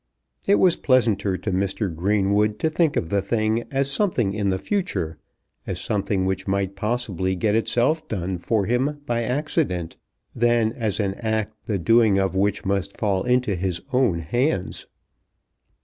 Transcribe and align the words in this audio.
It 0.47 0.55
was 0.55 0.77
pleasanter 0.77 1.37
to 1.37 1.51
Mr. 1.51 1.95
Greenwood 1.95 2.57
to 2.57 2.71
think 2.71 2.95
of 2.97 3.09
the 3.09 3.21
thing 3.21 3.65
as 3.69 3.91
something 3.91 4.33
in 4.33 4.49
the 4.49 4.57
future, 4.57 5.19
as 5.67 5.79
something 5.79 6.25
which 6.25 6.47
might 6.47 6.75
possibly 6.75 7.35
get 7.35 7.53
itself 7.53 8.07
done 8.07 8.39
for 8.39 8.65
him 8.65 9.01
by 9.05 9.21
accident, 9.21 9.97
than 10.35 10.73
as 10.73 10.99
an 10.99 11.13
act 11.19 11.53
the 11.67 11.77
doing 11.77 12.17
of 12.17 12.35
which 12.35 12.65
must 12.65 12.97
fall 12.97 13.21
into 13.25 13.53
his 13.55 13.79
own 13.93 14.21
hands. 14.21 14.87